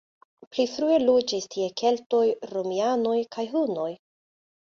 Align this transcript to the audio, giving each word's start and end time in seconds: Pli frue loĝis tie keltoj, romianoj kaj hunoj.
Pli 0.53 0.63
frue 0.75 0.95
loĝis 1.01 1.45
tie 1.55 1.67
keltoj, 1.81 2.21
romianoj 2.53 3.13
kaj 3.37 3.45
hunoj. 3.53 3.91